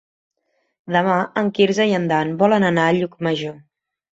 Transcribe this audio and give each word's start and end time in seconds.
Demà 0.95 1.17
en 1.43 1.51
Quirze 1.59 1.87
i 1.91 1.95
en 1.99 2.09
Dan 2.13 2.33
volen 2.43 2.69
anar 2.73 2.87
a 2.89 2.99
Llucmajor. 2.99 3.55